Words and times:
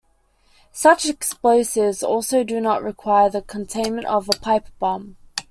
Such 0.71 1.07
explosives 1.07 2.01
also 2.01 2.43
do 2.43 2.59
not 2.59 2.81
require 2.81 3.29
the 3.29 3.43
containment 3.43 4.07
of 4.07 4.27
a 4.29 4.39
pipe 4.39 4.65
bomb. 4.79 5.15